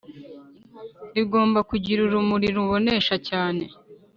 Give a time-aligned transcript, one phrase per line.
[1.15, 3.63] rigomba kugira urumuri rubonesha cyane